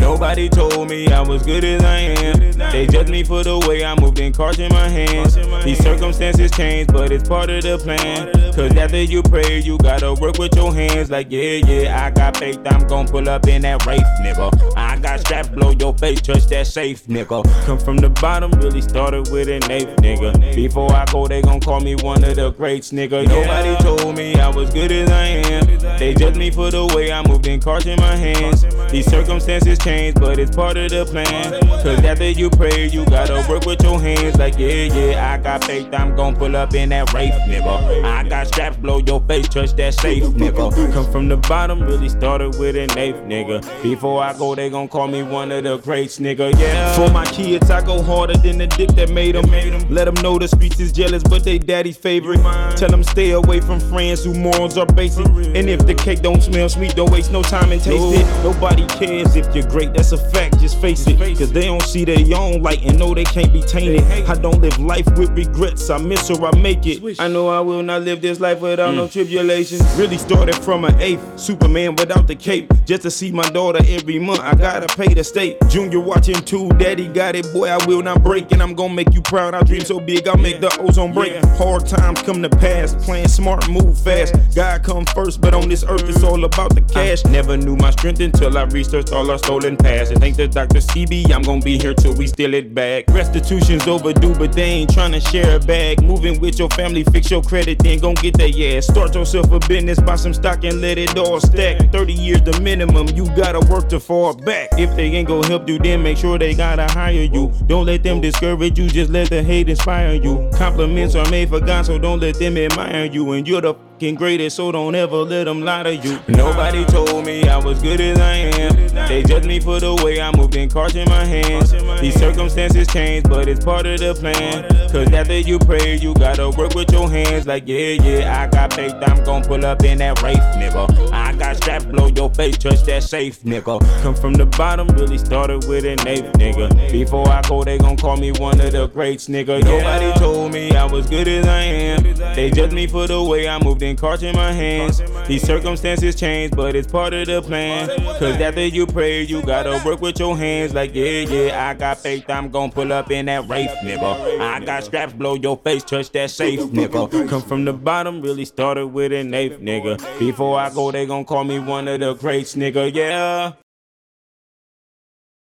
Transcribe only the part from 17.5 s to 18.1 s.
Come from the